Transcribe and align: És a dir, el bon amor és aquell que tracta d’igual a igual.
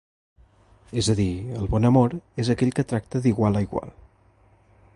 És 1.01 1.09
a 1.13 1.15
dir, 1.19 1.27
el 1.59 1.69
bon 1.73 1.85
amor 1.91 2.15
és 2.45 2.51
aquell 2.53 2.73
que 2.79 2.87
tracta 2.93 3.21
d’igual 3.27 3.61
a 3.61 3.65
igual. 3.67 3.93